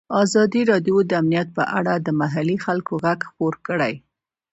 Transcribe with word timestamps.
ازادي 0.23 0.61
راډیو 0.71 0.95
د 1.05 1.11
امنیت 1.21 1.47
په 1.57 1.63
اړه 1.77 1.93
د 1.99 2.07
محلي 2.21 2.57
خلکو 2.65 2.93
غږ 3.05 3.19
خپور 3.29 3.53
کړی. 3.67 3.93